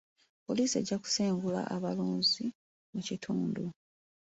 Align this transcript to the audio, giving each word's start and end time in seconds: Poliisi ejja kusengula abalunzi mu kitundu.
Poliisi 0.45 0.75
ejja 0.79 0.97
kusengula 1.03 1.61
abalunzi 1.75 2.45
mu 2.93 2.99
kitundu. 3.07 3.65